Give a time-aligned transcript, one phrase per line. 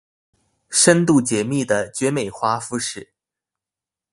[0.71, 3.13] 深度解密的絕美華服史